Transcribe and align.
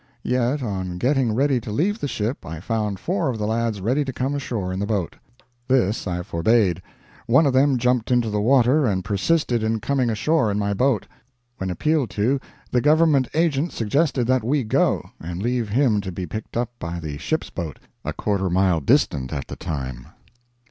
Yet 0.23 0.63
on 0.63 0.97
getting 0.97 1.35
ready 1.35 1.61
to 1.61 1.71
leave 1.71 1.99
the 1.99 2.07
ship 2.07 2.43
I 2.43 2.59
found 2.59 2.99
four 2.99 3.29
of 3.29 3.37
the 3.37 3.45
lads 3.45 3.81
ready 3.81 4.03
to 4.05 4.11
come 4.11 4.33
ashore 4.33 4.73
in 4.73 4.79
the 4.79 4.87
boat! 4.87 5.15
This 5.67 6.07
I 6.07 6.23
forbade. 6.23 6.81
One 7.27 7.45
of 7.45 7.53
them 7.53 7.77
jumped 7.77 8.09
into 8.09 8.31
the 8.31 8.41
water 8.41 8.87
and 8.87 9.05
persisted 9.05 9.61
in 9.61 9.79
coming 9.79 10.09
ashore 10.09 10.49
in 10.49 10.57
my 10.57 10.73
boat. 10.73 11.05
When 11.57 11.69
appealed 11.69 12.09
to, 12.17 12.39
the 12.71 12.81
Government 12.81 13.27
Agent 13.35 13.73
suggested 13.73 14.25
that 14.25 14.43
we 14.43 14.63
go 14.63 15.07
and 15.19 15.39
leave 15.39 15.69
him 15.69 16.01
to 16.01 16.11
be 16.11 16.25
picked 16.25 16.57
up 16.57 16.71
by 16.79 16.99
the 16.99 17.19
ship's 17.19 17.51
boat, 17.51 17.77
a 18.03 18.11
quarter 18.11 18.49
mile 18.49 18.79
distant 18.81 19.31
at 19.31 19.49
the 19.49 19.55
time!" 19.55 20.07